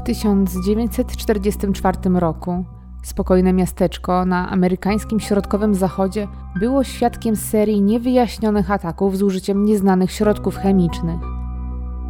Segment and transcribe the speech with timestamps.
[0.00, 2.64] W 1944 roku
[3.02, 10.56] spokojne miasteczko na amerykańskim środkowym zachodzie było świadkiem serii niewyjaśnionych ataków z użyciem nieznanych środków
[10.56, 11.20] chemicznych.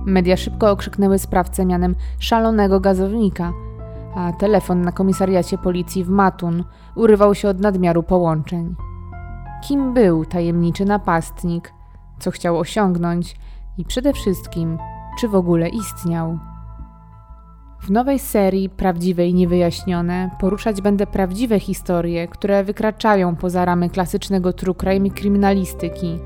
[0.07, 3.53] Media szybko okrzyknęły sprawcę mianem szalonego gazownika,
[4.15, 6.65] a telefon na komisariacie policji w Matun
[6.95, 8.75] urywał się od nadmiaru połączeń.
[9.65, 11.73] Kim był tajemniczy napastnik,
[12.19, 13.37] co chciał osiągnąć
[13.79, 14.79] i przede wszystkim,
[15.21, 16.50] czy w ogóle istniał?
[17.83, 24.53] W nowej serii Prawdziwe i Niewyjaśnione poruszać będę prawdziwe historie, które wykraczają poza ramy klasycznego
[24.53, 26.19] true crime i kryminalistyki.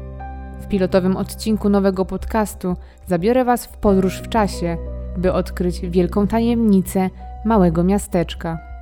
[0.61, 4.77] W pilotowym odcinku nowego podcastu zabiorę Was w podróż w czasie,
[5.19, 7.11] by odkryć wielką tajemnicę
[7.45, 8.74] małego miasteczka.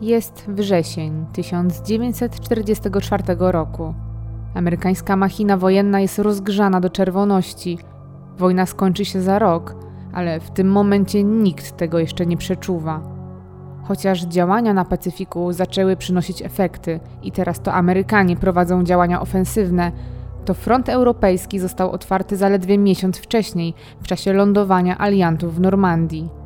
[0.00, 3.94] Jest wrzesień 1944 roku.
[4.54, 7.78] Amerykańska machina wojenna jest rozgrzana do czerwoności.
[8.36, 9.74] Wojna skończy się za rok,
[10.12, 13.00] ale w tym momencie nikt tego jeszcze nie przeczuwa.
[13.82, 19.92] Chociaż działania na Pacyfiku zaczęły przynosić efekty i teraz to Amerykanie prowadzą działania ofensywne,
[20.44, 26.37] to front europejski został otwarty zaledwie miesiąc wcześniej, w czasie lądowania aliantów w Normandii.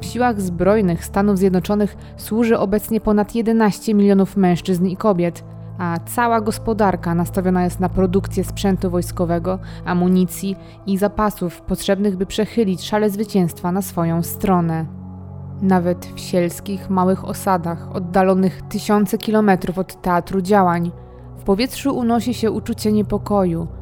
[0.00, 5.44] W siłach zbrojnych Stanów Zjednoczonych służy obecnie ponad 11 milionów mężczyzn i kobiet,
[5.78, 12.82] a cała gospodarka nastawiona jest na produkcję sprzętu wojskowego, amunicji i zapasów potrzebnych, by przechylić
[12.82, 14.86] szale zwycięstwa na swoją stronę.
[15.62, 20.92] Nawet w sielskich, małych osadach, oddalonych tysiące kilometrów od teatru działań,
[21.38, 23.66] w powietrzu unosi się uczucie niepokoju–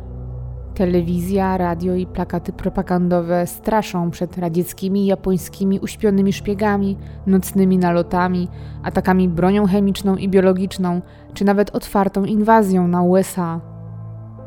[0.78, 6.96] Telewizja, radio i plakaty propagandowe straszą przed radzieckimi i japońskimi uśpionymi szpiegami,
[7.26, 8.48] nocnymi nalotami,
[8.82, 11.00] atakami bronią chemiczną i biologiczną,
[11.34, 13.60] czy nawet otwartą inwazją na USA.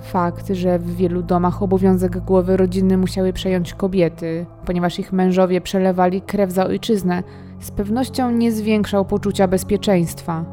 [0.02, 6.22] Fakt, że w wielu domach obowiązek głowy rodziny musiały przejąć kobiety, ponieważ ich mężowie przelewali
[6.22, 7.24] krew za ojczyznę,
[7.59, 10.46] z pewnością nie zwiększał poczucia bezpieczeństwa.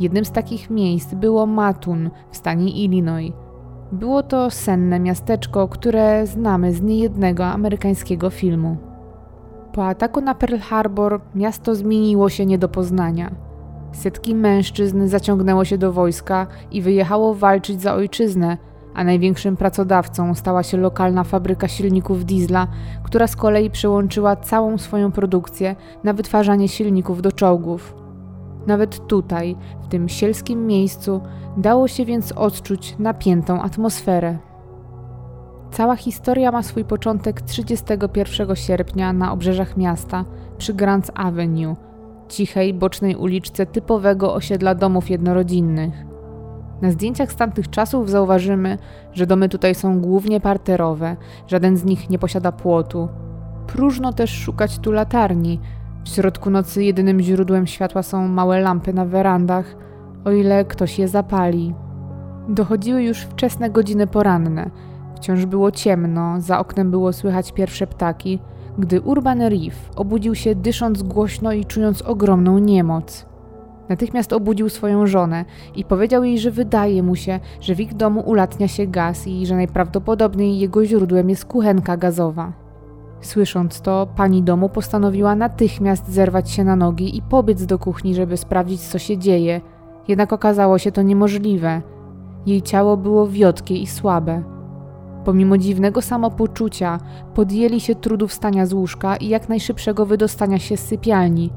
[0.00, 3.32] Jednym z takich miejsc było Matun w stanie Illinois
[3.92, 8.76] było to senne miasteczko, które znamy z niejednego amerykańskiego filmu.
[9.72, 13.30] Po ataku na Pearl Harbor miasto zmieniło się nie do poznania.
[13.92, 18.58] Setki mężczyzn zaciągnęło się do wojska i wyjechało walczyć za ojczyznę,
[18.94, 22.66] a największym pracodawcą stała się lokalna fabryka silników diesla,
[23.02, 27.99] która z kolei przełączyła całą swoją produkcję na wytwarzanie silników do czołgów.
[28.66, 31.20] Nawet tutaj, w tym sielskim miejscu,
[31.56, 34.38] dało się więc odczuć napiętą atmosferę.
[35.70, 40.24] Cała historia ma swój początek 31 sierpnia na obrzeżach miasta
[40.58, 41.76] przy Grants Avenue,
[42.28, 46.04] cichej, bocznej uliczce typowego osiedla domów jednorodzinnych.
[46.82, 48.78] Na zdjęciach z tamtych czasów zauważymy,
[49.12, 51.16] że domy tutaj są głównie parterowe,
[51.46, 53.08] żaden z nich nie posiada płotu.
[53.66, 55.60] Próżno też szukać tu latarni,
[56.04, 59.76] w środku nocy jedynym źródłem światła są małe lampy na werandach,
[60.24, 61.74] o ile ktoś je zapali.
[62.48, 64.70] Dochodziły już wczesne godziny poranne.
[65.16, 68.38] Wciąż było ciemno, za oknem było słychać pierwsze ptaki,
[68.78, 73.26] gdy Urban Reef obudził się dysząc głośno i czując ogromną niemoc.
[73.88, 75.44] Natychmiast obudził swoją żonę
[75.76, 79.46] i powiedział jej, że wydaje mu się, że w ich domu ulatnia się gaz i
[79.46, 82.59] że najprawdopodobniej jego źródłem jest kuchenka gazowa.
[83.20, 88.36] Słysząc to, pani domu postanowiła natychmiast zerwać się na nogi i pobiec do kuchni, żeby
[88.36, 89.60] sprawdzić, co się dzieje.
[90.08, 91.82] Jednak okazało się to niemożliwe.
[92.46, 94.42] Jej ciało było wiotkie i słabe.
[95.24, 96.98] Pomimo dziwnego samopoczucia,
[97.34, 101.50] podjęli się trudu wstania z łóżka i jak najszybszego wydostania się z sypialni.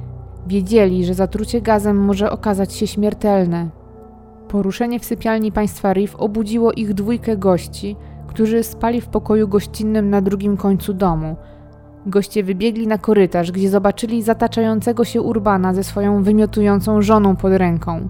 [0.47, 3.69] Wiedzieli, że zatrucie gazem może okazać się śmiertelne.
[4.47, 7.95] Poruszenie w sypialni państwa Riff obudziło ich dwójkę gości,
[8.27, 11.35] którzy spali w pokoju gościnnym na drugim końcu domu–
[12.05, 18.09] Goście wybiegli na korytarz, gdzie zobaczyli zataczającego się Urbana ze swoją wymiotującą żoną pod ręką.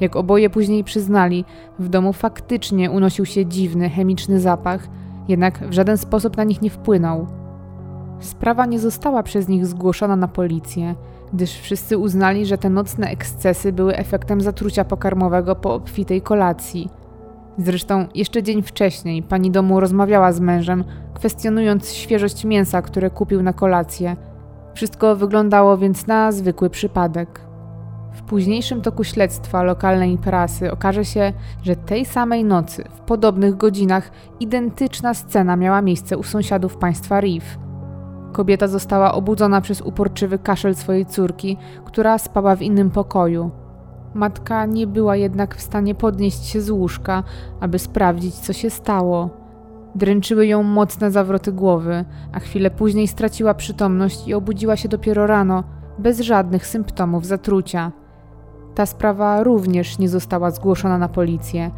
[0.00, 1.44] Jak oboje później przyznali,
[1.78, 4.88] w domu faktycznie unosił się dziwny, chemiczny zapach,
[5.28, 7.26] jednak w żaden sposób na nich nie wpłynął.
[8.20, 10.94] Sprawa nie została przez nich zgłoszona na policję,
[11.32, 16.88] gdyż wszyscy uznali, że te nocne ekscesy były efektem zatrucia pokarmowego po obfitej kolacji–
[17.58, 20.84] Zresztą jeszcze dzień wcześniej pani domu rozmawiała z mężem,
[21.14, 24.16] kwestionując świeżość mięsa, które kupił na kolację.
[24.74, 27.40] Wszystko wyglądało więc na zwykły przypadek.
[28.12, 31.32] W późniejszym toku śledztwa lokalnej prasy okaże się,
[31.62, 37.58] że tej samej nocy, w podobnych godzinach, identyczna scena miała miejsce u sąsiadów państwa Reef.
[38.32, 43.50] Kobieta została obudzona przez uporczywy kaszel swojej córki, która spała w innym pokoju.
[44.14, 47.22] Matka nie była jednak w stanie podnieść się z łóżka,
[47.60, 49.30] aby sprawdzić, co się stało.
[49.94, 55.64] Dręczyły ją mocne zawroty głowy, a chwilę później straciła przytomność i obudziła się dopiero rano,
[55.98, 57.92] bez żadnych symptomów zatrucia.
[58.74, 61.70] Ta sprawa również nie została zgłoszona na policję.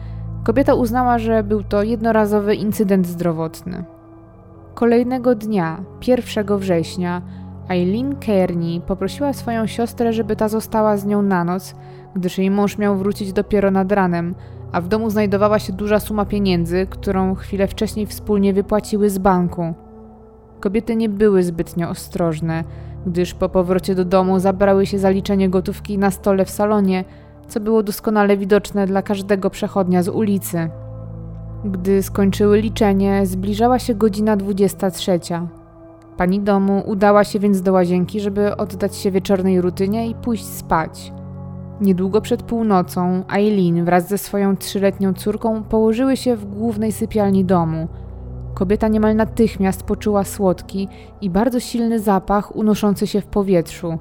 [0.45, 3.85] Kobieta uznała, że był to jednorazowy incydent zdrowotny.
[4.75, 7.23] Kolejnego dnia, 1 września,
[7.69, 11.75] Eileen Kearney poprosiła swoją siostrę, żeby ta została z nią na noc,
[12.17, 14.35] gdyż jej mąż miał wrócić dopiero nad ranem,
[14.73, 19.75] a w domu znajdowała się duża suma pieniędzy, którą chwilę wcześniej wspólnie wypłaciły z banku.
[20.61, 22.65] Kobiety nie były zbytnio ostrożne,
[23.07, 27.05] gdyż po powrocie do domu zabrały się za liczenie gotówki na stole w salonie,
[27.49, 30.71] co było doskonale widoczne dla każdego przechodnia z ulicy.
[31.65, 35.21] Gdy skończyły liczenie, zbliżała się godzina 23.
[36.17, 41.13] Pani domu udała się więc do łazienki, żeby oddać się wieczornej rutynie i pójść spać.
[41.81, 47.89] Niedługo przed północą Eileen wraz ze swoją trzyletnią córką położyły się w głównej sypialni domu.
[48.55, 50.89] Kobieta niemal natychmiast poczuła słodki
[51.21, 53.99] i bardzo silny zapach unoszący się w powietrzu.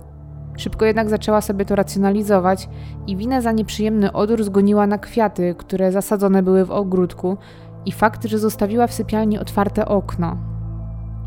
[0.57, 2.69] Szybko jednak zaczęła sobie to racjonalizować
[3.07, 7.37] i winę za nieprzyjemny odór zgoniła na kwiaty, które zasadzone były w ogródku
[7.85, 10.37] i fakt, że zostawiła w sypialni otwarte okno.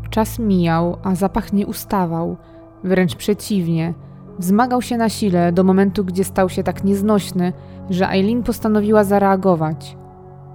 [0.09, 2.37] Czas mijał, a zapach nie ustawał,
[2.83, 3.93] wręcz przeciwnie–
[4.39, 7.53] Wzmagał się na sile do momentu, gdzie stał się tak nieznośny,
[7.89, 9.97] że Eileen postanowiła zareagować.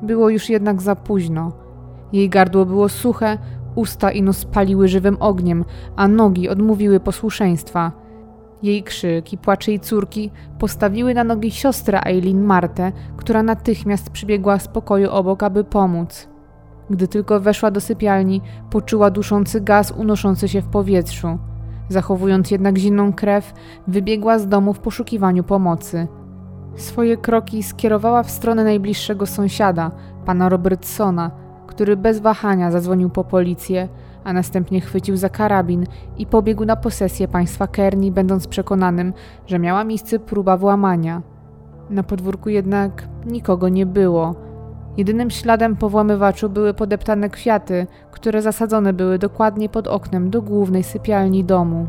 [0.03, 1.53] Było już jednak za późno.
[2.13, 3.39] Jej gardło było suche,
[3.75, 5.65] usta i nos paliły żywym ogniem,
[5.97, 7.93] a nogi odmówiły posłuszeństwa.
[8.63, 14.59] Jej krzyk i płacz jej córki postawiły na nogi siostrę Eileen Martę, która natychmiast przybiegła
[14.59, 16.29] z pokoju obok, aby pomóc.
[16.91, 18.41] Gdy tylko weszła do sypialni,
[18.71, 21.39] poczuła duszący gaz unoszący się w powietrzu.
[21.89, 23.55] Zachowując jednak zimną krew,
[23.87, 26.09] wybiegła z domu w poszukiwaniu pomocy.
[26.77, 29.91] Swoje kroki skierowała w stronę najbliższego sąsiada,
[30.25, 31.31] pana Robertsona,
[31.67, 33.89] który bez wahania zadzwonił po policję,
[34.25, 35.87] a następnie chwycił za karabin
[36.19, 39.13] i pobiegł na posesję państwa Kearney, będąc przekonanym,
[39.47, 41.23] że miała miejsce próba włamania.
[41.91, 44.48] Na podwórku jednak nikogo nie było.
[44.99, 50.85] Jedynym śladem po włamywaczu były podeptane kwiaty, które zasadzone były dokładnie pod oknem do głównej
[50.85, 51.87] sypialni domu.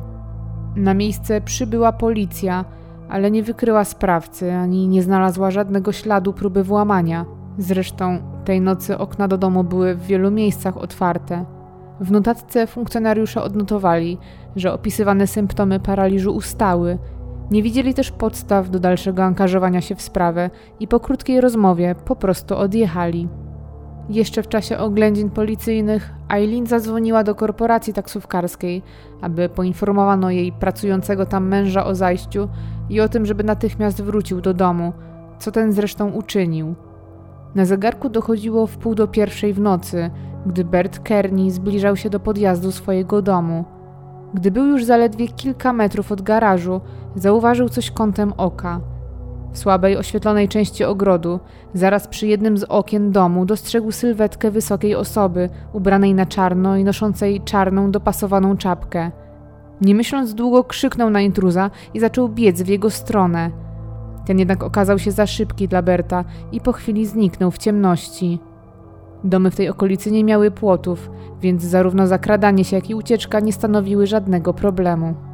[0.75, 2.65] Na miejsce przybyła policja,
[3.09, 7.25] ale nie wykryła sprawcy ani nie znalazła żadnego śladu próby włamania.
[7.57, 11.45] Zresztą tej nocy okna do domu były w wielu miejscach otwarte.
[11.99, 14.17] W notatce funkcjonariusze odnotowali,
[14.55, 16.97] że opisywane symptomy paraliżu ustały
[17.51, 20.49] nie widzieli też podstaw do dalszego angażowania się w sprawę
[20.79, 23.27] i po krótkiej rozmowie po prostu odjechali.
[24.09, 28.83] Jeszcze w czasie oględzin policyjnych Eileen zadzwoniła do korporacji taksówkarskiej,
[29.21, 32.49] aby poinformowano jej pracującego tam męża o zajściu
[32.89, 34.93] i o tym, żeby natychmiast wrócił do domu,
[35.39, 36.75] co ten zresztą uczynił.
[37.55, 40.09] Na zegarku dochodziło w pół do pierwszej w nocy,
[40.45, 43.65] gdy Bert Kearney zbliżał się do podjazdu swojego domu–
[44.33, 46.81] gdy był już zaledwie kilka metrów od garażu,
[47.15, 48.81] zauważył coś kątem oka.
[49.51, 51.39] W słabej oświetlonej części ogrodu,
[51.73, 57.41] zaraz przy jednym z okien domu, dostrzegł sylwetkę wysokiej osoby, ubranej na czarno i noszącej
[57.41, 59.11] czarną, dopasowaną czapkę.
[59.81, 63.51] Nie myśląc długo, krzyknął na intruza i zaczął biec w jego stronę.
[64.25, 68.39] Ten jednak okazał się za szybki dla Berta i po chwili zniknął w ciemności.
[69.23, 71.09] Domy w tej okolicy nie miały płotów,
[71.41, 75.28] więc zarówno zakradanie się, jak i ucieczka nie stanowiły żadnego problemu.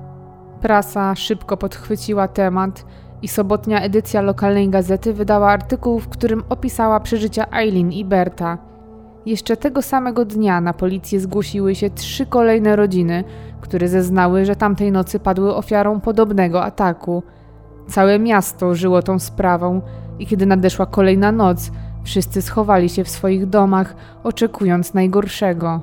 [0.61, 2.85] Prasa szybko podchwyciła temat
[3.21, 8.57] i sobotnia edycja lokalnej gazety wydała artykuł, w którym opisała przeżycia Eileen i Berta.
[9.25, 13.23] Jeszcze tego samego dnia na policję zgłosiły się trzy kolejne rodziny,
[13.61, 17.23] które zeznały, że tamtej nocy padły ofiarą podobnego ataku.
[17.87, 19.81] Całe miasto żyło tą sprawą
[20.19, 21.71] i kiedy nadeszła kolejna noc,
[22.05, 25.81] Wszyscy schowali się w swoich domach, oczekując najgorszego.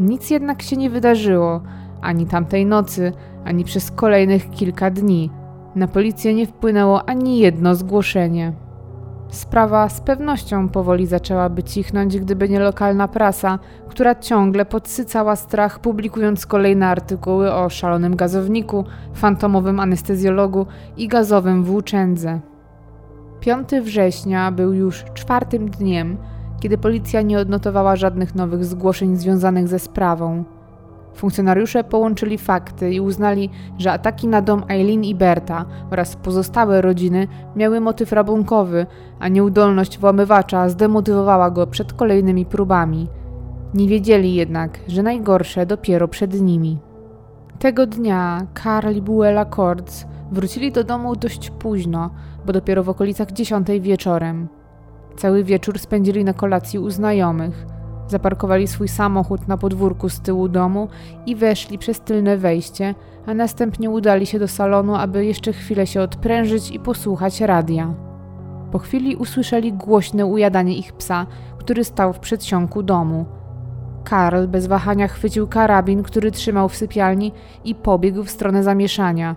[0.00, 1.60] Nic jednak się nie wydarzyło,
[2.04, 3.12] ani tamtej nocy,
[3.44, 5.30] ani przez kolejnych kilka dni.
[5.74, 8.52] Na policję nie wpłynęło ani jedno zgłoszenie.
[9.28, 13.58] Sprawa z pewnością powoli zaczęłaby cichnąć, gdyby nie lokalna prasa,
[13.88, 18.84] która ciągle podsycała strach, publikując kolejne artykuły o szalonym gazowniku,
[19.14, 22.40] fantomowym anestezjologu i gazowym włóczędze.
[23.40, 26.16] 5 września był już czwartym dniem,
[26.60, 30.44] kiedy policja nie odnotowała żadnych nowych zgłoszeń związanych ze sprawą.
[31.14, 37.28] Funkcjonariusze połączyli fakty i uznali, że ataki na dom Eileen i Berta oraz pozostałe rodziny
[37.56, 38.86] miały motyw rabunkowy,
[39.18, 43.08] a nieudolność włamywacza zdemotywowała go przed kolejnymi próbami.
[43.74, 46.78] Nie wiedzieli jednak, że najgorsze dopiero przed nimi.
[47.58, 52.10] Tego dnia Karl i Buella Kortz wrócili do domu dość późno,
[52.46, 54.48] bo dopiero w okolicach dziesiątej wieczorem.
[55.16, 57.66] Cały wieczór spędzili na kolacji u znajomych.
[58.08, 60.88] Zaparkowali swój samochód na podwórku z tyłu domu
[61.26, 62.94] i weszli przez tylne wejście,
[63.26, 67.94] a następnie udali się do salonu, aby jeszcze chwilę się odprężyć i posłuchać radia.
[68.72, 71.26] Po chwili usłyszeli głośne ujadanie ich psa,
[71.58, 73.26] który stał w przedsionku domu.
[74.04, 77.32] Karl bez wahania chwycił karabin, który trzymał w sypialni
[77.64, 79.36] i pobiegł w stronę zamieszania.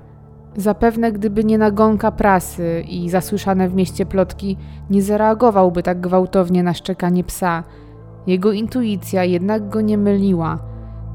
[0.56, 4.58] Zapewne gdyby nie nagonka prasy i zasłyszane w mieście plotki,
[4.90, 7.64] nie zareagowałby tak gwałtownie na szczekanie psa.
[8.28, 10.60] Jego intuicja jednak go nie myliła.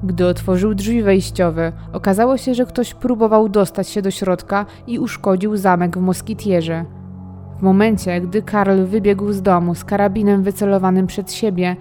[0.04, 5.56] Gdy otworzył drzwi wejściowe, okazało się, że ktoś próbował dostać się do środka i uszkodził
[5.56, 6.84] zamek w moskitierze.
[7.58, 11.76] W momencie, gdy Karl wybiegł z domu z karabinem wycelowanym przed siebie,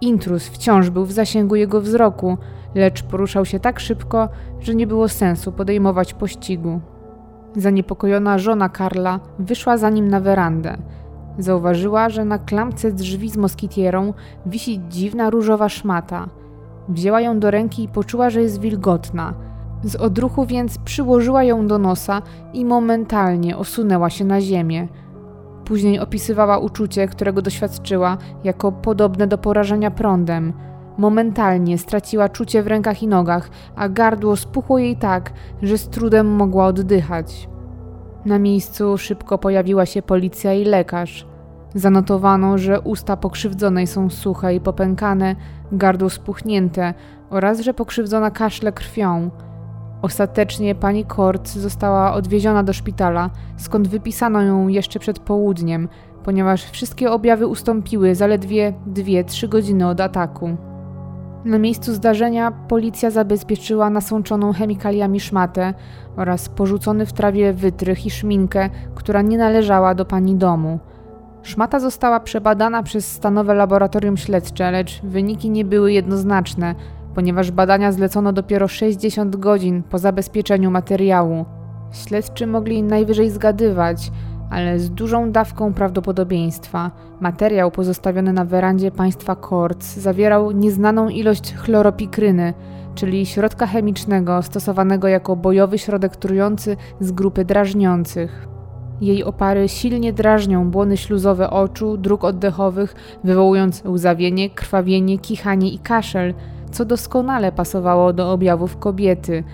[0.00, 2.38] intruz wciąż był w zasięgu jego wzroku,
[2.74, 4.28] lecz poruszał się tak szybko,
[4.60, 6.80] że nie było sensu podejmować pościgu.
[7.56, 10.76] Zaniepokojona żona Karla wyszła za nim na werandę.
[11.38, 14.14] Zauważyła, że na klamce drzwi z moskitierą
[14.46, 16.28] wisi dziwna różowa szmata.
[16.88, 19.34] Wzięła ją do ręki i poczuła, że jest wilgotna.
[19.84, 24.88] Z odruchu więc przyłożyła ją do nosa i momentalnie osunęła się na ziemię.
[25.64, 30.52] Później opisywała uczucie, którego doświadczyła, jako podobne do porażenia prądem.
[30.98, 36.26] Momentalnie straciła czucie w rękach i nogach, a gardło spuchło jej tak, że z trudem
[36.26, 37.48] mogła oddychać.
[38.26, 41.26] Na miejscu szybko pojawiła się policja i lekarz.
[41.74, 45.36] Zanotowano, że usta pokrzywdzonej są suche i popękane,
[45.72, 46.94] gardło spuchnięte
[47.30, 49.30] oraz że pokrzywdzona kaszle krwią.
[50.02, 55.88] Ostatecznie pani Kort została odwieziona do szpitala, skąd wypisano ją jeszcze przed południem,
[56.24, 60.56] ponieważ wszystkie objawy ustąpiły zaledwie 2-3 godziny od ataku.
[61.46, 65.74] Na miejscu zdarzenia policja zabezpieczyła nasączoną chemikaliami szmatę
[66.16, 70.78] oraz porzucony w trawie wytrych i szminkę, która nie należała do pani domu.
[71.42, 76.74] Szmata została przebadana przez stanowe laboratorium śledcze, lecz wyniki nie były jednoznaczne,
[77.14, 81.44] ponieważ badania zlecono dopiero 60 godzin po zabezpieczeniu materiału.
[81.92, 84.10] Śledczy mogli najwyżej zgadywać,
[84.50, 86.90] ale z dużą dawką prawdopodobieństwa.
[87.20, 92.54] Materiał pozostawiony na werandzie państwa Korc zawierał nieznaną ilość chloropikryny,
[92.94, 98.48] czyli środka chemicznego stosowanego jako bojowy środek trujący z grupy drażniących.
[99.00, 106.34] Jej opary silnie drażnią błony śluzowe oczu, dróg oddechowych, wywołując łzawienie, krwawienie, kichanie i kaszel,
[106.70, 109.44] co doskonale pasowało do objawów kobiety–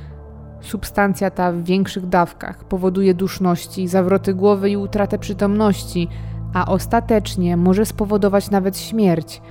[0.63, 6.09] Substancja ta w większych dawkach powoduje duszności, zawroty głowy i utratę przytomności,
[6.55, 9.43] a ostatecznie może spowodować nawet śmierć.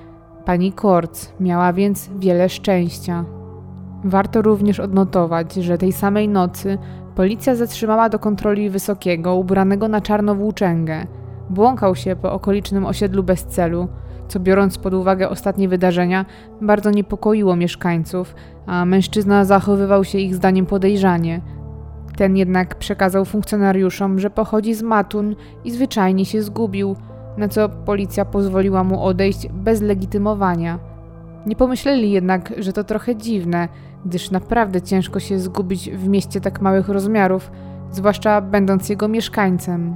[0.46, 3.26] Pani Korc miała więc wiele szczęścia.
[4.04, 6.78] Warto również odnotować, że tej samej nocy
[7.16, 11.06] policja zatrzymała do kontroli Wysokiego, ubranego na czarno włóczęgę.
[11.50, 13.88] Błąkał się po okolicznym osiedlu bez celu,
[14.32, 16.26] co biorąc pod uwagę ostatnie wydarzenia,
[16.62, 18.36] bardzo niepokoiło mieszkańców,
[18.66, 21.42] a mężczyzna zachowywał się ich zdaniem podejrzanie.
[22.18, 26.96] Ten jednak przekazał funkcjonariuszom, że pochodzi z Matun i zwyczajnie się zgubił,
[27.38, 30.80] na co policja pozwoliła mu odejść bez legitymowania.
[31.46, 33.68] Nie pomyśleli jednak, że to trochę dziwne,
[34.06, 37.52] gdyż naprawdę ciężko się zgubić w mieście tak małych rozmiarów,
[37.92, 39.94] zwłaszcza będąc jego mieszkańcem.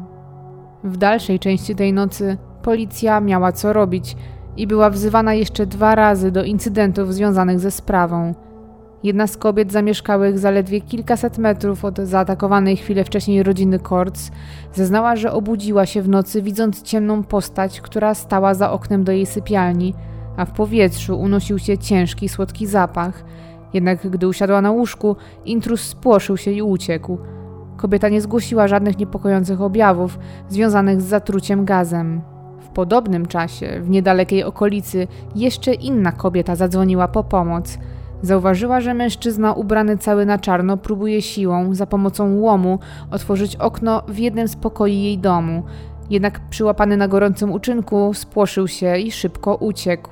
[0.84, 4.16] W dalszej części tej nocy policja miała co robić
[4.58, 8.34] i była wzywana jeszcze dwa razy do incydentów związanych ze sprawą.
[9.04, 14.32] Jedna z kobiet zamieszkałych zaledwie kilkaset metrów od zaatakowanej chwilę wcześniej rodziny Kortz
[14.74, 19.26] zeznała, że obudziła się w nocy widząc ciemną postać, która stała za oknem do jej
[19.26, 19.94] sypialni,
[20.38, 23.24] a w powietrzu unosił się ciężki, słodki zapach.
[23.74, 27.18] Jednak gdy usiadła na łóżku, intruz spłoszył się i uciekł.
[27.78, 30.20] Kobieta nie zgłosiła żadnych niepokojących objawów
[30.50, 32.35] związanych z zatruciem gazem.
[32.76, 37.78] Podobnym czasie, w niedalekiej okolicy, jeszcze inna kobieta zadzwoniła po pomoc.
[38.22, 42.80] Zauważyła, że mężczyzna ubrany cały na czarno próbuje siłą, za pomocą łomu,
[43.12, 45.64] otworzyć okno w jednym z pokoi jej domu.
[46.10, 50.10] Jednak przyłapany na gorącym uczynku, spłoszył się i szybko uciekł.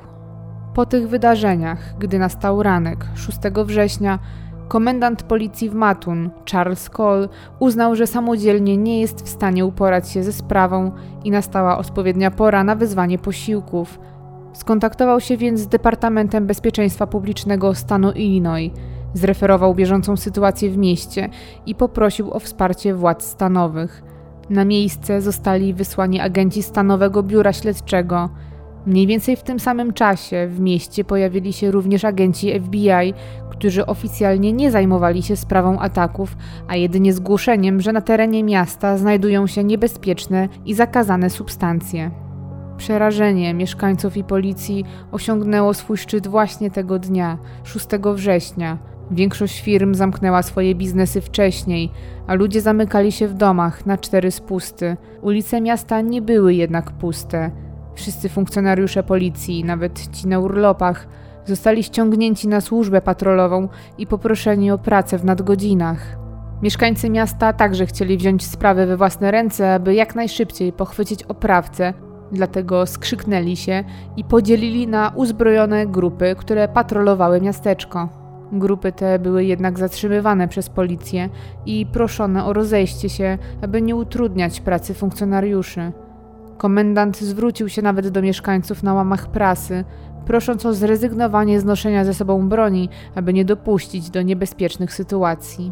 [0.73, 4.19] Po tych wydarzeniach, gdy nastał ranek 6 września,
[4.67, 7.29] Komendant policji w Matun, Charles Cole,
[7.59, 10.91] uznał, że samodzielnie nie jest w stanie uporać się ze sprawą
[11.23, 13.99] i nastała odpowiednia pora na wezwanie posiłków.
[14.53, 18.71] Skontaktował się więc z Departamentem Bezpieczeństwa Publicznego stanu Illinois.
[19.13, 21.29] Zreferował bieżącą sytuację w mieście
[21.65, 24.03] i poprosił o wsparcie władz stanowych.
[24.49, 28.29] Na miejsce zostali wysłani agenci Stanowego Biura Śledczego.
[28.85, 33.13] Mniej więcej w tym samym czasie w mieście pojawili się również agenci FBI,
[33.49, 36.37] którzy oficjalnie nie zajmowali się sprawą ataków,
[36.67, 42.11] a jedynie zgłoszeniem, że na terenie miasta znajdują się niebezpieczne i zakazane substancje.
[42.77, 48.77] Przerażenie mieszkańców i policji osiągnęło swój szczyt właśnie tego dnia, 6 września.
[49.11, 51.91] Większość firm zamknęła swoje biznesy wcześniej,
[52.27, 54.97] a ludzie zamykali się w domach na cztery spusty.
[55.21, 57.51] Ulice miasta nie były jednak puste.
[57.95, 61.07] Wszyscy funkcjonariusze policji, nawet ci na urlopach,
[61.45, 66.17] zostali ściągnięci na służbę patrolową i poproszeni o pracę w nadgodzinach.
[66.61, 71.93] Mieszkańcy miasta także chcieli wziąć sprawę we własne ręce, aby jak najszybciej pochwycić oprawcę,
[72.31, 73.83] dlatego skrzyknęli się
[74.17, 78.09] i podzielili na uzbrojone grupy, które patrolowały miasteczko.
[78.51, 81.29] Grupy te były jednak zatrzymywane przez policję
[81.65, 85.91] i proszone o rozejście się, aby nie utrudniać pracy funkcjonariuszy.
[86.63, 89.83] Komendant zwrócił się nawet do mieszkańców na łamach prasy,
[90.25, 95.71] prosząc o zrezygnowanie z noszenia ze sobą broni, aby nie dopuścić do niebezpiecznych sytuacji.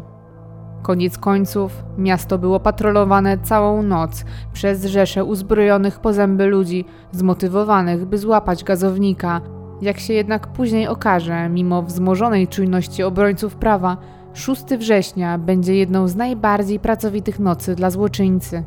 [0.82, 8.18] Koniec końców, miasto było patrolowane całą noc przez rzesze uzbrojonych po zęby ludzi, zmotywowanych, by
[8.18, 9.40] złapać gazownika.
[9.82, 13.96] Jak się jednak później okaże, mimo wzmożonej czujności obrońców prawa,
[14.32, 18.64] 6 września będzie jedną z najbardziej pracowitych nocy dla złoczyńcy.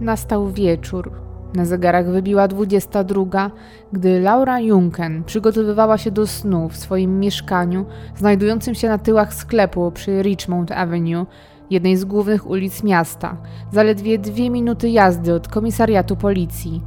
[0.00, 1.27] Nastał wieczór.
[1.54, 3.50] Na zegarach wybiła 22,
[3.92, 7.86] gdy Laura Junken przygotowywała się do snu w swoim mieszkaniu,
[8.16, 11.26] znajdującym się na tyłach sklepu przy Richmond Avenue,
[11.70, 13.36] jednej z głównych ulic miasta,
[13.72, 16.82] zaledwie dwie minuty jazdy od komisariatu policji.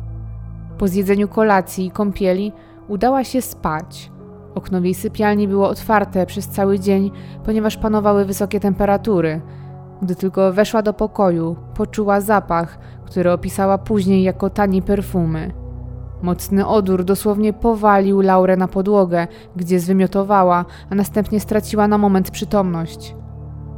[0.77, 2.51] Po zjedzeniu kolacji i kąpieli
[2.87, 4.11] udała się spać.
[4.55, 7.11] Okno w jej sypialni było otwarte przez cały dzień,
[7.45, 9.41] ponieważ panowały wysokie temperatury.
[10.01, 12.79] Gdy tylko weszła do pokoju, poczuła zapach,
[13.11, 15.51] który opisała później jako tani perfumy.
[16.21, 23.15] Mocny odór dosłownie powalił Laurę na podłogę, gdzie zwymiotowała, a następnie straciła na moment przytomność.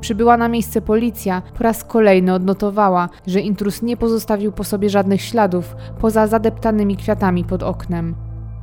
[0.02, 5.22] Przybyła na miejsce policja, po raz kolejny odnotowała, że intrus nie pozostawił po sobie żadnych
[5.22, 8.16] śladów poza zadeptanymi kwiatami pod oknem.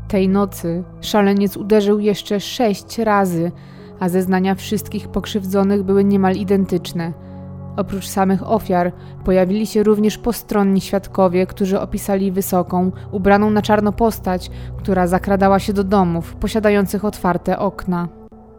[0.09, 3.53] Tej nocy szaleniec uderzył jeszcze sześć razy,
[4.01, 7.30] a zeznania wszystkich pokrzywdzonych były niemal identyczne.
[7.77, 8.93] Oprócz samych ofiar
[9.25, 15.73] pojawili się również postronni świadkowie, którzy opisali wysoką, ubraną na czarno postać, która zakradała się
[15.73, 18.09] do domów posiadających otwarte okna.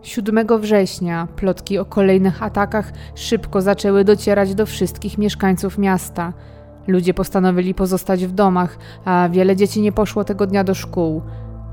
[0.01, 6.33] 7 września plotki o kolejnych atakach szybko zaczęły docierać do wszystkich mieszkańców miasta.
[6.87, 11.21] Ludzie postanowili pozostać w domach, a wiele dzieci nie poszło tego dnia do szkół.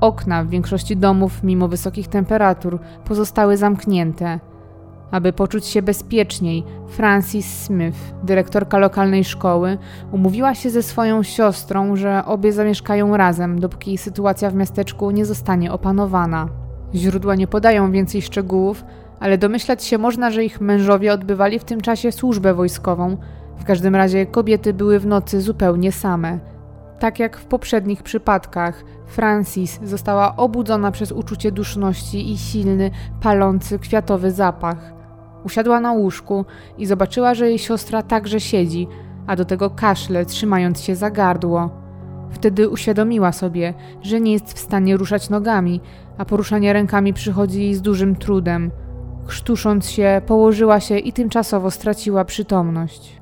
[0.01, 4.39] Okna w większości domów, mimo wysokich temperatur, pozostały zamknięte.
[5.11, 9.77] Aby poczuć się bezpieczniej, Francis Smith, dyrektorka lokalnej szkoły,
[10.11, 15.71] umówiła się ze swoją siostrą, że obie zamieszkają razem, dopóki sytuacja w miasteczku nie zostanie
[15.71, 16.49] opanowana.
[16.95, 18.85] Źródła nie podają więcej szczegółów,
[19.19, 23.17] ale domyślać się można, że ich mężowie odbywali w tym czasie służbę wojskową.
[23.57, 26.39] W każdym razie kobiety były w nocy zupełnie same.
[26.99, 32.91] Tak jak w poprzednich przypadkach, Francis została obudzona przez uczucie duszności i silny,
[33.21, 34.98] palący kwiatowy zapach.
[35.43, 36.45] Usiadła na łóżku
[36.77, 38.87] i zobaczyła, że jej siostra także siedzi,
[39.27, 41.69] a do tego kaszle, trzymając się za gardło.
[42.31, 45.81] Wtedy uświadomiła sobie, że nie jest w stanie ruszać nogami,
[46.17, 48.71] a poruszanie rękami przychodzi jej z dużym trudem.
[49.27, 53.21] Krztusząc się, położyła się i tymczasowo straciła przytomność.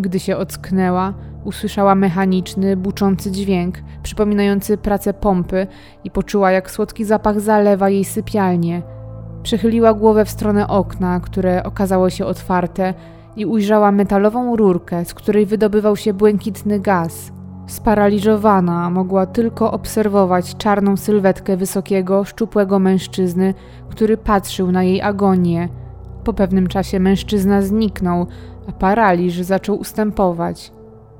[0.00, 5.66] Gdy się ocknęła, usłyszała mechaniczny, buczący dźwięk, przypominający pracę pompy
[6.04, 8.82] i poczuła, jak słodki zapach zalewa jej sypialnię.
[9.48, 12.94] Przechyliła głowę w stronę okna, które okazało się otwarte,
[13.36, 17.32] i ujrzała metalową rurkę, z której wydobywał się błękitny gaz.
[17.66, 23.54] Sparaliżowana mogła tylko obserwować czarną sylwetkę wysokiego, szczupłego mężczyzny,
[23.88, 25.68] który patrzył na jej agonię.
[26.24, 28.26] Po pewnym czasie mężczyzna zniknął,
[28.68, 30.72] a paraliż zaczął ustępować.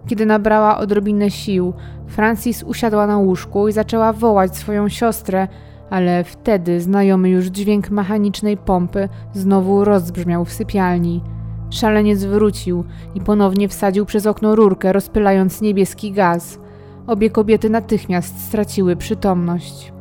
[0.06, 1.72] Kiedy nabrała odrobinę sił,
[2.06, 5.48] Francis usiadła na łóżku i zaczęła wołać swoją siostrę,
[5.90, 11.22] ale wtedy znajomy już dźwięk mechanicznej pompy znowu rozbrzmiał w sypialni.
[11.70, 16.58] Szaleniec wrócił i ponownie wsadził przez okno rurkę, rozpylając niebieski gaz.
[17.06, 19.92] Obie kobiety natychmiast straciły przytomność.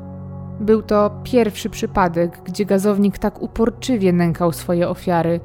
[0.59, 5.39] Był to pierwszy przypadek, gdzie gazownik tak uporczywie nękał swoje ofiary.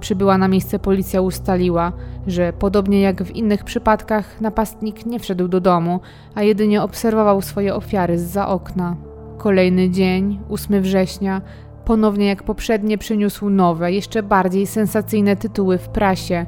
[0.00, 1.92] Przybyła na miejsce policja ustaliła,
[2.26, 6.00] że podobnie jak w innych przypadkach napastnik nie wszedł do domu,
[6.34, 9.11] a jedynie obserwował swoje ofiary zza okna.
[9.42, 11.40] Kolejny dzień, 8 września,
[11.84, 16.46] Ponownie jak poprzednie przyniósł nowe, jeszcze bardziej sensacyjne tytuły w prasie.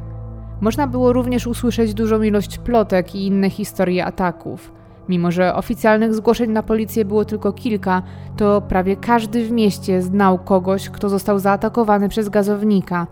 [0.60, 4.72] Można było również usłyszeć dużą ilość plotek i inne historie ataków.
[5.08, 8.02] Mimo, że oficjalnych zgłoszeń na policję było tylko kilka,
[8.36, 13.06] to prawie każdy w mieście znał kogoś, kto został zaatakowany przez gazownika.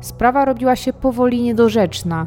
[0.00, 2.26] Sprawa robiła się powoli niedorzeczna.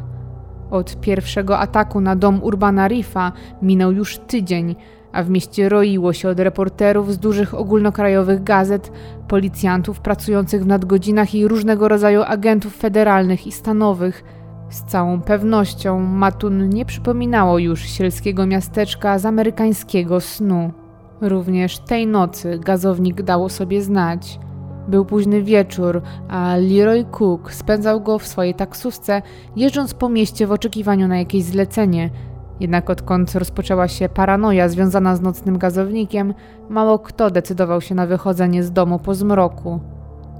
[0.70, 4.76] Od pierwszego ataku na dom Urbana Rifa minął już tydzień,
[5.12, 8.92] a w mieście roiło się od reporterów z dużych ogólnokrajowych gazet,
[9.28, 14.24] policjantów pracujących w nadgodzinach i różnego rodzaju agentów federalnych i stanowych.
[14.70, 20.72] Z całą pewnością Matun nie przypominało już sielskiego miasteczka z amerykańskiego snu.
[21.20, 24.40] Również tej nocy gazownik dało sobie znać.
[24.88, 29.22] Był późny wieczór, a Leroy Cook spędzał go w swojej taksówce,
[29.56, 32.10] jeżdżąc po mieście w oczekiwaniu na jakieś zlecenie–
[32.60, 36.34] jednak odkąd rozpoczęła się paranoja związana z nocnym gazownikiem,
[36.68, 39.80] mało kto decydował się na wychodzenie z domu po zmroku.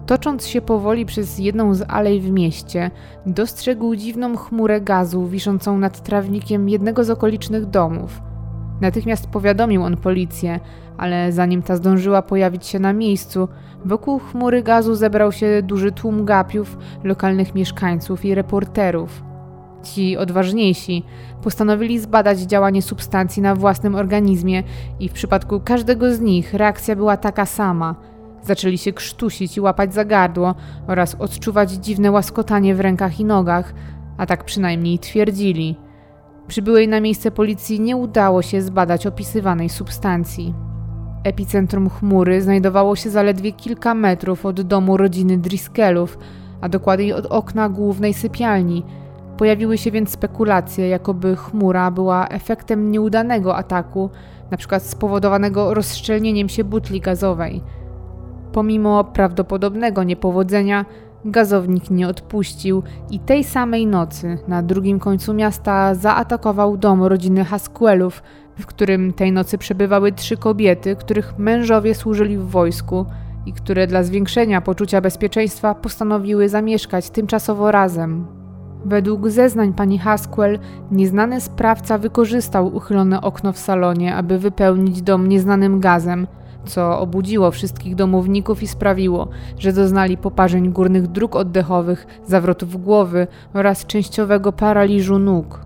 [0.06, 2.90] Tocząc się powoli przez jedną z alej w mieście,
[3.26, 8.22] dostrzegł dziwną chmurę gazu wiszącą nad trawnikiem jednego z okolicznych domów.
[8.80, 10.60] Natychmiast powiadomił on policję,
[10.96, 13.48] ale zanim ta zdążyła pojawić się na miejscu,
[13.84, 19.27] wokół chmury gazu zebrał się duży tłum gapiów, lokalnych mieszkańców i reporterów.
[19.82, 21.02] Ci odważniejsi
[21.42, 24.62] postanowili zbadać działanie substancji na własnym organizmie
[25.00, 27.94] i w przypadku każdego z nich reakcja była taka sama.
[28.42, 30.54] Zaczęli się krztusić i łapać za gardło
[30.86, 33.74] oraz odczuwać dziwne łaskotanie w rękach i nogach,
[34.18, 35.76] a tak przynajmniej twierdzili.
[36.48, 40.54] Przybyłej na miejsce policji nie udało się zbadać opisywanej substancji.
[41.24, 46.18] Epicentrum chmury znajdowało się zaledwie kilka metrów od domu rodziny Driscollów,
[46.60, 48.82] a dokładniej od okna głównej sypialni–
[49.38, 54.10] Pojawiły się więc spekulacje, jakoby chmura była efektem nieudanego ataku,
[54.48, 54.80] np.
[54.80, 57.62] spowodowanego rozszczelnieniem się butli gazowej.
[58.52, 60.84] Pomimo prawdopodobnego niepowodzenia,
[61.24, 68.22] gazownik nie odpuścił i tej samej nocy na drugim końcu miasta zaatakował dom rodziny Hasquellów,
[68.58, 73.06] w którym tej nocy przebywały trzy kobiety, których mężowie służyli w wojsku
[73.46, 78.37] i które dla zwiększenia poczucia bezpieczeństwa postanowiły zamieszkać tymczasowo razem.
[78.88, 80.58] Według zeznań pani Hasquell,
[80.90, 86.26] nieznany sprawca wykorzystał uchylone okno w salonie, aby wypełnić dom nieznanym gazem,
[86.64, 93.86] co obudziło wszystkich domowników i sprawiło, że doznali poparzeń górnych dróg oddechowych, zawrotów głowy oraz
[93.86, 95.60] częściowego paraliżu nóg.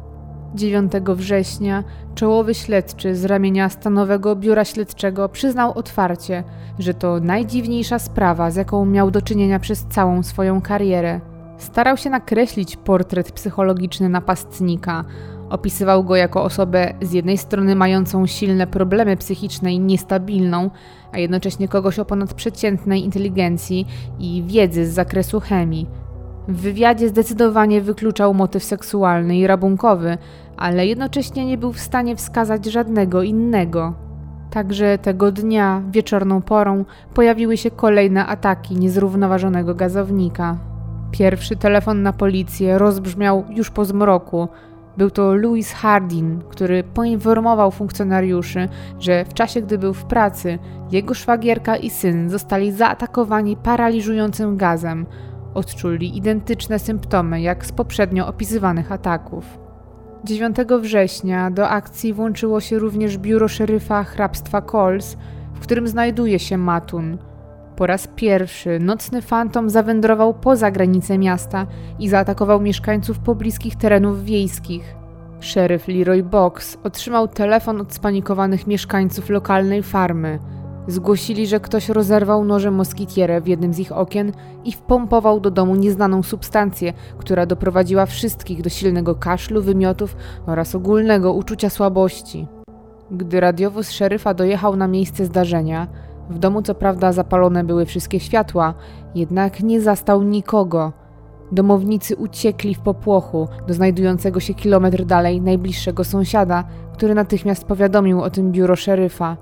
[0.54, 6.44] 9 września czołowy śledczy z ramienia Stanowego Biura Śledczego przyznał otwarcie,
[6.78, 11.31] że to najdziwniejsza sprawa, z jaką miał do czynienia przez całą swoją karierę.
[11.62, 15.04] Starał się nakreślić portret psychologiczny napastnika.
[15.50, 20.70] Opisywał go jako osobę z jednej strony mającą silne problemy psychiczne i niestabilną,
[21.12, 23.86] a jednocześnie kogoś o ponadprzeciętnej inteligencji
[24.18, 25.86] i wiedzy z zakresu chemii.
[26.48, 30.18] W wywiadzie zdecydowanie wykluczał motyw seksualny i rabunkowy,
[30.56, 33.94] ale jednocześnie nie był w stanie wskazać żadnego innego.
[34.50, 40.71] Także tego dnia, wieczorną porą, pojawiły się kolejne ataki niezrównoważonego gazownika.
[41.12, 44.48] Pierwszy telefon na policję rozbrzmiał już po zmroku.
[44.96, 50.58] Był to Louis Hardin, który poinformował funkcjonariuszy, że w czasie, gdy był w pracy,
[50.90, 55.06] jego szwagierka i syn zostali zaatakowani paraliżującym gazem.
[55.54, 59.58] Odczuli identyczne symptomy jak z poprzednio opisywanych ataków.
[60.24, 65.16] 9 września do akcji włączyło się również biuro szeryfa hrabstwa Coles,
[65.54, 67.18] w którym znajduje się Matun–
[67.82, 71.66] po raz pierwszy nocny fantom zawędrował poza granice miasta
[71.98, 74.94] i zaatakował mieszkańców pobliskich terenów wiejskich.
[75.40, 80.38] Szeryf Leroy Box otrzymał telefon od spanikowanych mieszkańców lokalnej farmy.
[80.86, 84.32] Zgłosili, że ktoś rozerwał nożem moskitierę w jednym z ich okien
[84.64, 90.16] i wpompował do domu nieznaną substancję, która doprowadziła wszystkich do silnego kaszlu, wymiotów
[90.46, 92.46] oraz ogólnego uczucia słabości.
[93.10, 95.86] Gdy radiowóz szeryfa dojechał na miejsce zdarzenia,
[96.30, 98.74] w domu co prawda zapalone były wszystkie światła,
[99.14, 100.92] jednak nie zastał nikogo.
[101.52, 108.30] Domownicy uciekli w popłochu do znajdującego się kilometr dalej najbliższego sąsiada, który natychmiast powiadomił o
[108.30, 109.36] tym biuro szeryfa.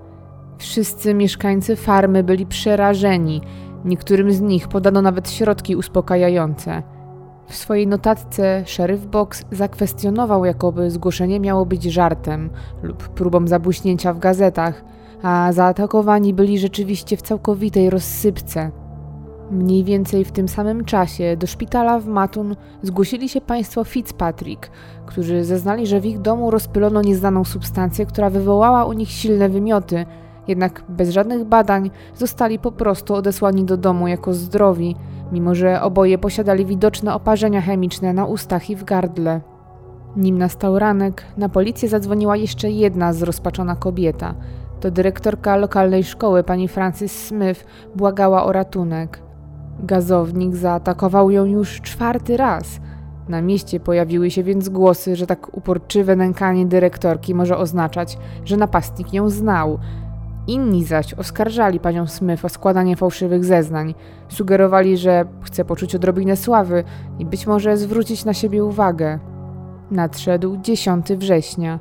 [0.59, 3.41] Wszyscy mieszkańcy farmy byli przerażeni,
[3.85, 6.83] niektórym z nich podano nawet środki uspokajające.
[7.47, 12.51] W swojej notatce szeryf Box zakwestionował, jakoby zgłoszenie miało być żartem
[12.83, 14.85] lub próbą zabłyśnięcia w gazetach–
[15.23, 18.71] a zaatakowani byli rzeczywiście w całkowitej rozsypce.
[19.51, 24.71] Mniej więcej w tym samym czasie do szpitala w Matun zgłosili się państwo Fitzpatrick,
[25.07, 30.07] którzy zeznali, że w ich domu rozpylono nieznaną substancję, która wywołała u nich silne wymioty,
[30.49, 34.97] jednak bez żadnych badań zostali po prostu odesłani do domu jako zdrowi,
[35.33, 39.41] mimo że oboje posiadali widoczne oparzenia chemiczne na ustach i w gardle.
[40.17, 44.35] Nim nastał ranek, na policję zadzwoniła jeszcze jedna zrozpaczona kobieta.
[44.81, 47.65] To dyrektorka lokalnej szkoły, pani Francis Smith,
[47.97, 49.23] błagała o ratunek.
[49.83, 52.81] Gazownik zaatakował ją już czwarty raz.
[53.29, 59.13] Na mieście pojawiły się więc głosy, że tak uporczywe nękanie dyrektorki może oznaczać, że napastnik
[59.13, 59.79] ją znał.
[60.47, 63.95] Inni zaś oskarżali panią Smith o składanie fałszywych zeznań.
[64.29, 66.85] Sugerowali, że chce poczuć odrobinę sławy
[67.19, 69.19] i być może zwrócić na siebie uwagę.
[69.91, 71.79] Nadszedł 10 września.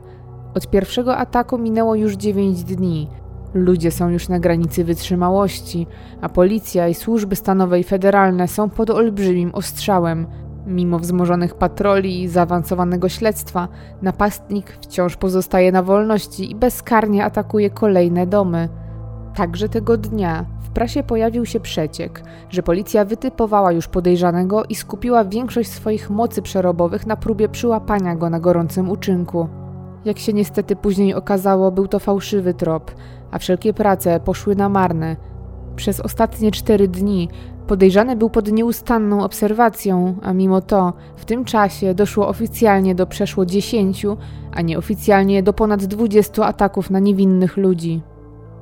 [0.56, 3.08] Od pierwszego ataku minęło już 9 dni.
[3.54, 5.88] Ludzie są już na granicy wytrzymałości,
[6.22, 10.28] a policja i służby stanowe i federalne są pod olbrzymim ostrzałem.
[10.68, 13.68] Mimo wzmożonych patroli i zaawansowanego śledztwa,
[14.02, 18.70] napastnik wciąż pozostaje na wolności i bezkarnie atakuje kolejne domy.
[19.36, 25.26] Także tego dnia w prasie pojawił się przeciek, że policja wytypowała już podejrzanego i skupiła
[25.26, 29.48] większość swoich mocy przerobowych na próbie przyłapania go na gorącym uczynku.
[30.06, 32.92] Jak się niestety później okazało, był to fałszywy trop,
[33.32, 35.16] a wszelkie prace poszły na marne.
[35.76, 37.30] Przez ostatnie cztery dni
[37.68, 43.46] podejrzany był pod nieustanną obserwacją, a mimo to w tym czasie doszło oficjalnie do przeszło
[43.46, 44.18] dziesięciu,
[44.52, 48.02] a nieoficjalnie do ponad dwudziestu ataków na niewinnych ludzi.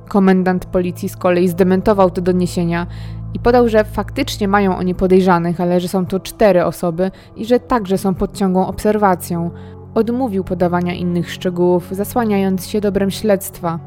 [0.08, 2.86] Komendant policji z kolei zdementował te doniesienia
[3.34, 7.60] i podał, że faktycznie mają oni podejrzanych, ale że są to cztery osoby i że
[7.60, 9.50] także są pod ciągłą obserwacją.
[9.98, 13.78] Odmówił podawania innych szczegółów, zasłaniając się dobrem śledztwa.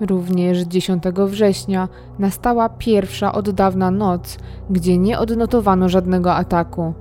[0.00, 4.38] Również 10 września nastała pierwsza od dawna noc,
[4.70, 6.92] gdzie nie odnotowano żadnego ataku.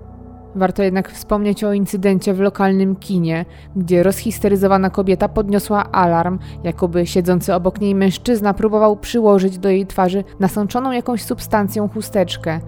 [0.56, 7.54] Warto jednak wspomnieć o incydencie w lokalnym kinie, gdzie rozhisteryzowana kobieta podniosła alarm, jakoby siedzący
[7.54, 12.60] obok niej mężczyzna próbował przyłożyć do jej twarzy nasączoną jakąś substancją chusteczkę.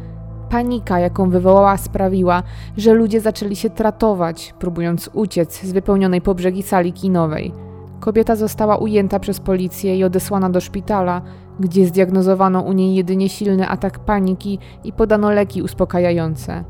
[0.49, 2.43] Panika, jaką wywołała, sprawiła,
[2.77, 7.53] że ludzie zaczęli się tratować, próbując uciec z wypełnionej po brzegi sali kinowej.
[7.99, 11.21] Kobieta została ujęta przez policję i odesłana do szpitala,
[11.59, 16.63] gdzie zdiagnozowano u niej jedynie silny atak paniki i podano leki uspokajające.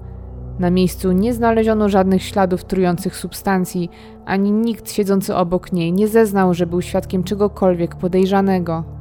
[0.59, 3.89] Na miejscu nie znaleziono żadnych śladów trujących substancji,
[4.25, 8.98] ani nikt siedzący obok niej nie zeznał, że był świadkiem czegokolwiek podejrzanego.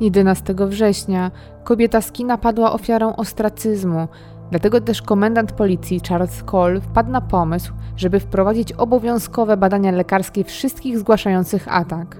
[0.00, 1.30] 11 września
[1.64, 4.08] kobieta z kina padła ofiarą ostracyzmu,
[4.50, 10.98] dlatego też komendant policji Charles Cole wpadł na pomysł, żeby wprowadzić obowiązkowe badania lekarskie wszystkich
[10.98, 12.16] zgłaszających atak.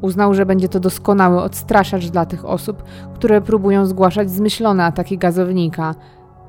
[0.00, 2.82] Uznał, że będzie to doskonały odstraszacz dla tych osób,
[3.14, 5.94] które próbują zgłaszać zmyślone ataki gazownika–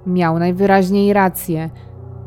[0.07, 1.69] Miał najwyraźniej rację.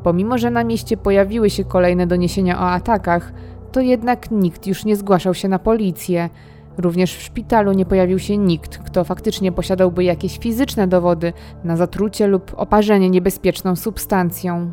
[0.02, 3.32] Pomimo, że na mieście pojawiły się kolejne doniesienia o atakach,
[3.72, 6.30] to jednak nikt już nie zgłaszał się na policję.
[6.78, 11.32] Również w szpitalu nie pojawił się nikt, kto faktycznie posiadałby jakieś fizyczne dowody
[11.64, 14.70] na zatrucie lub oparzenie niebezpieczną substancją.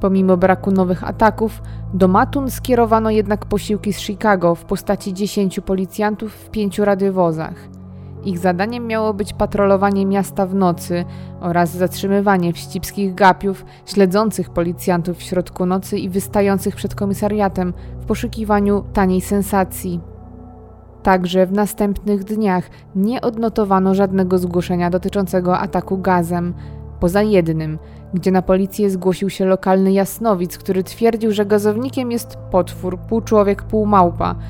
[0.00, 1.62] Pomimo braku nowych ataków,
[1.94, 7.54] do Matun skierowano jednak posiłki z Chicago w postaci 10 policjantów w pięciu radiowozach.
[8.24, 11.04] Ich zadaniem miało być patrolowanie miasta w nocy
[11.40, 18.84] oraz zatrzymywanie wścibskich gapiów śledzących policjantów w środku nocy i wystających przed komisariatem w poszukiwaniu
[18.92, 20.00] taniej sensacji.
[21.02, 26.54] Także w następnych dniach nie odnotowano żadnego zgłoszenia dotyczącego ataku gazem,
[27.00, 27.78] poza jednym,
[28.14, 33.62] gdzie na policję zgłosił się lokalny jasnowic, który twierdził, że gazownikiem jest potwór, pół człowiek,
[33.62, 34.34] pół małpa–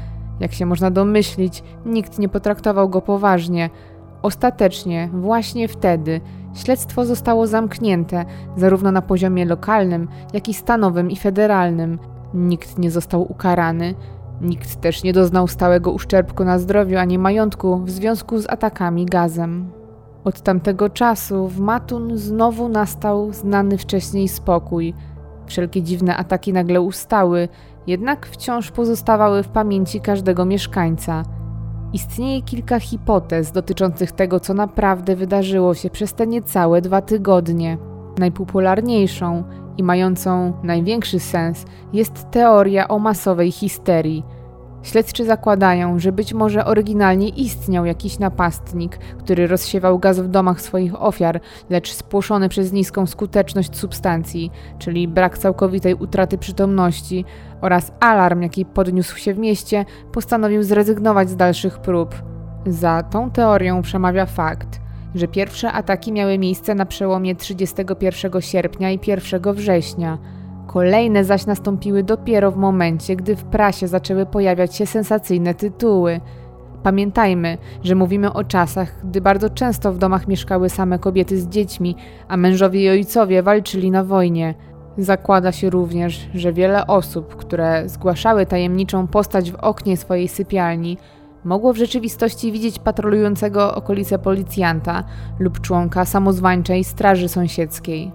[0.40, 3.70] jak się można domyślić, nikt nie potraktował go poważnie.
[4.22, 6.20] Ostatecznie, właśnie wtedy,
[6.54, 8.24] śledztwo zostało zamknięte,
[8.56, 11.98] zarówno na poziomie lokalnym, jak i stanowym i federalnym.
[12.34, 13.94] Nikt nie został ukarany,
[14.40, 19.70] nikt też nie doznał stałego uszczerbku na zdrowiu ani majątku w związku z atakami gazem.
[20.24, 24.94] Od tamtego czasu w Matun znowu nastał znany wcześniej spokój.
[25.46, 27.48] Wszelkie dziwne ataki nagle ustały,
[27.86, 31.22] jednak wciąż pozostawały w pamięci każdego mieszkańca.
[31.92, 37.78] Istnieje kilka hipotez dotyczących tego, co naprawdę wydarzyło się przez te niecałe dwa tygodnie.
[38.18, 39.44] Najpopularniejszą
[39.80, 44.24] i mającą największy sens jest teoria o masowej histerii–
[44.82, 51.02] Śledczy zakładają, że być może oryginalnie istniał jakiś napastnik, który rozsiewał gaz w domach swoich
[51.02, 51.40] ofiar,
[51.70, 57.24] lecz spłoszony przez niską skuteczność substancji, czyli brak całkowitej utraty przytomności
[57.60, 62.14] oraz alarm, jaki podniósł się w mieście, postanowił zrezygnować z dalszych prób.
[62.66, 64.79] Za tą teorią przemawia fakt,
[65.14, 70.18] że pierwsze ataki miały miejsce na przełomie 31 sierpnia i 1 września–
[70.70, 76.20] Kolejne zaś nastąpiły dopiero w momencie, gdy w prasie zaczęły pojawiać się sensacyjne tytuły.
[76.82, 81.96] Pamiętajmy, że mówimy o czasach, gdy bardzo często w domach mieszkały same kobiety z dziećmi,
[82.28, 84.54] a mężowie i ojcowie walczyli na wojnie.
[84.98, 90.98] Zakłada się również, że wiele osób, które zgłaszały tajemniczą postać w oknie swojej sypialni,
[91.44, 95.04] mogło w rzeczywistości widzieć patrolującego okolice policjanta
[95.38, 98.12] lub członka samozwańczej straży sąsiedzkiej.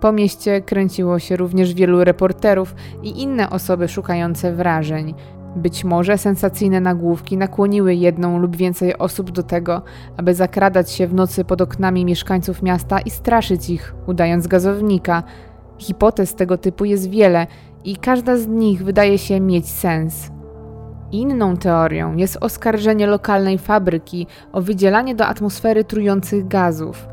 [0.00, 5.14] Po mieście kręciło się również wielu reporterów i inne osoby szukające wrażeń.
[5.56, 9.82] Być może sensacyjne nagłówki nakłoniły jedną lub więcej osób do tego,
[10.16, 15.22] aby zakradać się w nocy pod oknami mieszkańców miasta i straszyć ich, udając gazownika.
[15.78, 17.46] Hipotez tego typu jest wiele
[17.84, 20.35] i każda z nich wydaje się mieć sens.
[21.12, 27.08] Inną teorią jest oskarżenie lokalnej fabryki o wydzielanie do atmosfery trujących gazów.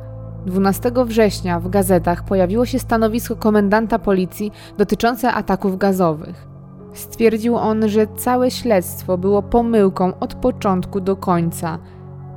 [0.46, 6.48] 12 września w gazetach pojawiło się stanowisko komendanta policji dotyczące ataków gazowych.
[6.94, 11.80] Stwierdził on, że całe śledztwo było pomyłką od początku do końca.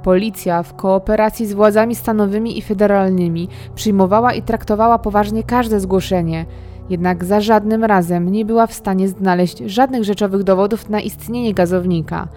[0.02, 6.46] Policja w kooperacji z władzami stanowymi i federalnymi przyjmowała i traktowała poważnie każde zgłoszenie,
[6.90, 12.28] jednak za żadnym razem nie była w stanie znaleźć żadnych rzeczowych dowodów na istnienie gazownika.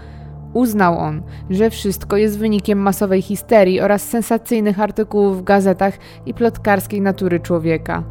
[0.53, 5.93] Uznał on, że wszystko jest wynikiem masowej histerii oraz sensacyjnych artykułów w gazetach
[6.25, 8.03] i plotkarskiej natury człowieka.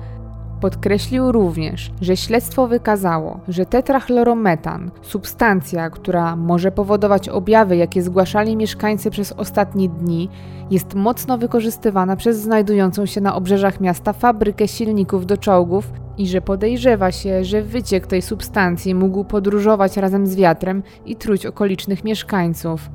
[0.60, 9.10] Podkreślił również, że śledztwo wykazało, że tetrachlorometan, substancja, która może powodować objawy, jakie zgłaszali mieszkańcy
[9.10, 10.28] przez ostatnie dni,
[10.70, 16.40] jest mocno wykorzystywana przez znajdującą się na obrzeżach miasta fabrykę silników do czołgów i że
[16.40, 22.90] podejrzewa się, że wyciek tej substancji mógł podróżować razem z wiatrem i truć okolicznych mieszkańców.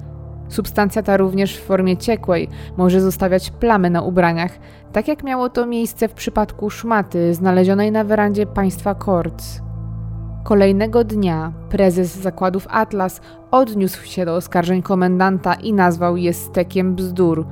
[0.54, 4.52] Substancja ta również w formie ciekłej może zostawiać plamy na ubraniach,
[4.92, 9.60] tak jak miało to miejsce w przypadku szmaty znalezionej na werandzie państwa Korc.
[10.44, 17.46] Kolejnego dnia prezes zakładów Atlas odniósł się do oskarżeń komendanta i nazwał je stekiem bzdur.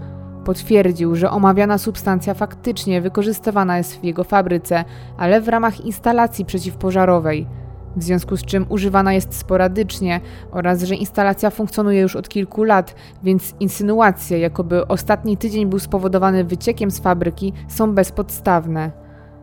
[0.46, 4.86] Potwierdził, że omawiana substancja faktycznie wykorzystywana jest w jego fabryce,
[5.18, 7.48] ale w ramach instalacji przeciwpożarowej–
[7.96, 10.20] w związku z czym używana jest sporadycznie
[10.52, 16.44] oraz że instalacja funkcjonuje już od kilku lat, więc insynuacje, jakoby ostatni tydzień był spowodowany
[16.44, 18.92] wyciekiem z fabryki, są bezpodstawne.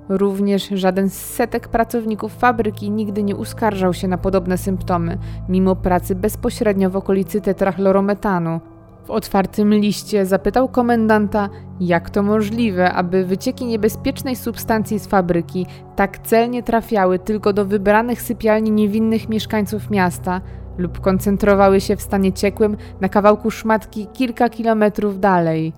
[0.09, 6.15] Również żaden z setek pracowników fabryki nigdy nie uskarżał się na podobne symptomy, mimo pracy
[6.15, 8.61] bezpośrednio w okolicy tetrachlorometanu,
[9.09, 11.49] w otwartym liście zapytał komendanta,
[11.81, 15.67] jak to możliwe, aby wycieki niebezpiecznej substancji z fabryki
[15.97, 20.41] tak celnie trafiały tylko do wybranych sypialni niewinnych mieszkańców miasta
[20.79, 25.73] lub koncentrowały się w stanie ciekłym na kawałku szmatki kilka kilometrów dalej.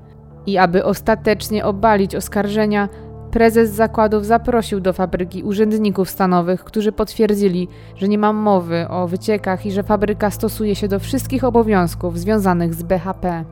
[0.47, 2.88] I aby ostatecznie obalić oskarżenia,
[3.31, 9.66] Prezes zakładów zaprosił do fabryki urzędników stanowych, którzy potwierdzili, że nie ma mowy o wyciekach
[9.66, 13.45] i że fabryka stosuje się do wszystkich obowiązków związanych z BHP.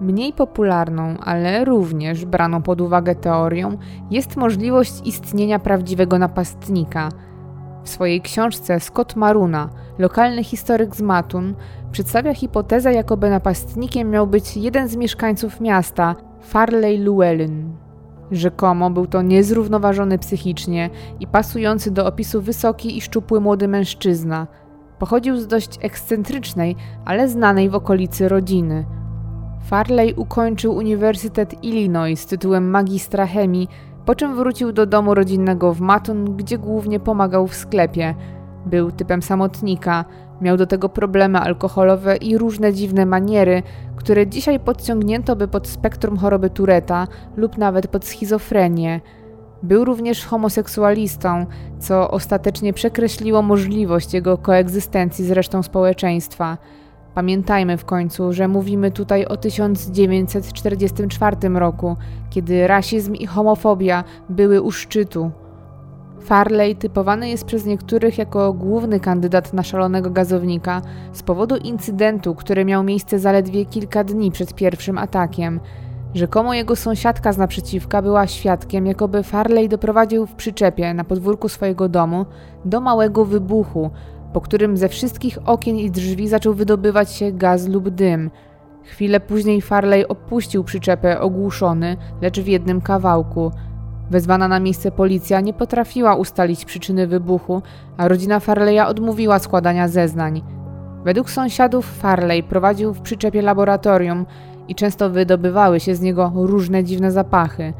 [0.00, 3.78] Mniej popularną, ale również braną pod uwagę teorią
[4.10, 7.08] jest możliwość istnienia prawdziwego napastnika.
[7.84, 11.54] W swojej książce Scott Maruna, lokalny historyk z Matun,
[11.92, 17.85] przedstawia hipotezę, jakoby napastnikiem miał być jeden z mieszkańców miasta, Farley Llewellyn.
[18.30, 24.46] Rzekomo był to niezrównoważony psychicznie i pasujący do opisu wysoki i szczupły młody mężczyzna.
[24.98, 28.86] Pochodził z dość ekscentrycznej, ale znanej w okolicy rodziny.
[29.66, 33.68] Farley ukończył Uniwersytet Illinois z tytułem magistra chemii,
[34.04, 38.14] po czym wrócił do domu rodzinnego w Matun, gdzie głównie pomagał w sklepie.
[38.66, 40.04] Był typem samotnika,
[40.40, 43.62] Miał do tego problemy alkoholowe i różne dziwne maniery,
[43.96, 49.00] które dzisiaj podciągnięto by pod spektrum choroby Tureta lub nawet pod schizofrenię.
[49.62, 51.46] Był również homoseksualistą,
[51.78, 56.58] co ostatecznie przekreśliło możliwość jego koegzystencji z resztą społeczeństwa.
[57.14, 61.96] Pamiętajmy w końcu, że mówimy tutaj o 1944 roku,
[62.30, 65.30] kiedy rasizm i homofobia były u szczytu.
[66.26, 70.82] Farley typowany jest przez niektórych jako główny kandydat na szalonego gazownika
[71.12, 75.60] z powodu incydentu, który miał miejsce zaledwie kilka dni przed pierwszym atakiem.
[76.14, 81.88] Rzekomo jego sąsiadka z naprzeciwka była świadkiem, jakoby Farley doprowadził w przyczepie na podwórku swojego
[81.88, 82.26] domu
[82.64, 83.90] do małego wybuchu,
[84.32, 88.30] po którym ze wszystkich okien i drzwi zaczął wydobywać się gaz lub dym.
[88.82, 93.50] Chwilę później Farley opuścił przyczepę ogłuszony, lecz w jednym kawałku–
[94.10, 97.62] Wezwana na miejsce policja nie potrafiła ustalić przyczyny wybuchu,
[97.96, 100.42] a rodzina Farleya odmówiła składania zeznań.
[101.04, 104.26] Według sąsiadów Farley prowadził w przyczepie laboratorium
[104.68, 107.72] i często wydobywały się z niego różne dziwne zapachy.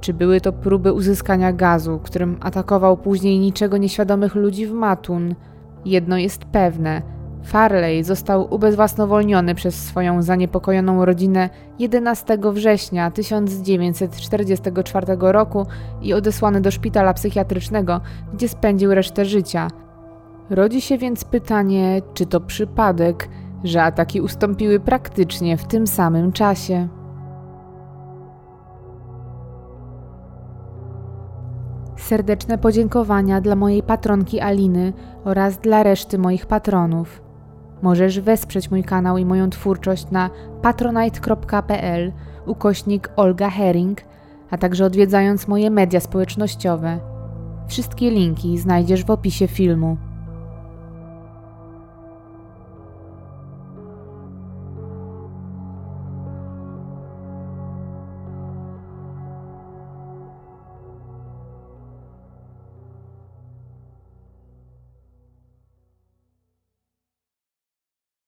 [0.00, 5.34] Czy były to próby uzyskania gazu, którym atakował później niczego nieświadomych ludzi w Matun?
[5.84, 7.02] Jedno jest pewne–
[7.46, 15.66] Farley został ubezwłasnowolniony przez swoją zaniepokojoną rodzinę 11 września 1944 roku
[16.02, 18.00] i odesłany do szpitala psychiatrycznego,
[18.34, 19.68] gdzie spędził resztę życia.
[20.50, 23.28] Rodzi się więc pytanie, czy to przypadek,
[23.64, 26.88] że ataki ustąpiły praktycznie w tym samym czasie.
[31.96, 34.92] Serdeczne podziękowania dla mojej patronki Aliny
[35.24, 37.25] oraz dla reszty moich patronów.
[37.82, 40.30] Możesz wesprzeć mój kanał i moją twórczość na
[40.62, 42.12] patronite.pl
[42.46, 44.00] ukośnik Olga Herring,
[44.50, 46.98] a także odwiedzając moje media społecznościowe.
[47.68, 49.96] Wszystkie linki znajdziesz w opisie filmu.